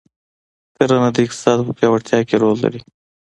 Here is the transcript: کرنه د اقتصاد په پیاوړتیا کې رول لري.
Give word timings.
کرنه 0.75 1.09
د 1.15 1.17
اقتصاد 1.25 1.57
په 1.65 1.71
پیاوړتیا 1.77 2.19
کې 2.27 2.35
رول 2.41 2.57
لري. 2.63 2.81